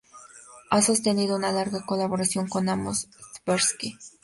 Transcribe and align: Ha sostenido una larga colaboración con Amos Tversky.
Ha 0.71 0.81
sostenido 0.81 1.35
una 1.35 1.51
larga 1.51 1.85
colaboración 1.85 2.47
con 2.47 2.69
Amos 2.69 3.07
Tversky. 3.45 3.93